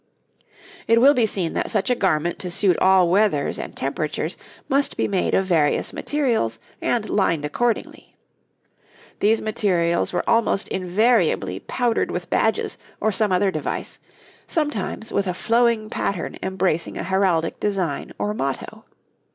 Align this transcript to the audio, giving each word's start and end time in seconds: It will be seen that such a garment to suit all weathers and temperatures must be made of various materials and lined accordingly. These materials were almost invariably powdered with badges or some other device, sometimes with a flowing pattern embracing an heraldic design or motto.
It 0.87 0.99
will 0.99 1.13
be 1.13 1.27
seen 1.27 1.53
that 1.53 1.69
such 1.69 1.91
a 1.91 1.95
garment 1.95 2.39
to 2.39 2.49
suit 2.49 2.75
all 2.79 3.07
weathers 3.07 3.59
and 3.59 3.77
temperatures 3.77 4.35
must 4.67 4.97
be 4.97 5.07
made 5.07 5.35
of 5.35 5.45
various 5.45 5.93
materials 5.93 6.57
and 6.81 7.07
lined 7.07 7.45
accordingly. 7.45 8.15
These 9.19 9.43
materials 9.43 10.11
were 10.11 10.27
almost 10.27 10.67
invariably 10.69 11.59
powdered 11.59 12.09
with 12.09 12.31
badges 12.31 12.79
or 12.99 13.11
some 13.11 13.31
other 13.31 13.51
device, 13.51 13.99
sometimes 14.47 15.13
with 15.13 15.27
a 15.27 15.35
flowing 15.35 15.87
pattern 15.87 16.35
embracing 16.41 16.97
an 16.97 17.05
heraldic 17.05 17.59
design 17.59 18.11
or 18.17 18.33
motto. 18.33 18.85